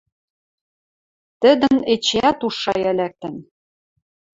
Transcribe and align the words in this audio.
Тӹдӹн 1.41 1.77
эчеӓт 1.93 2.39
у 2.47 2.49
шая 2.59 2.91
лӓктӹн: 2.97 3.35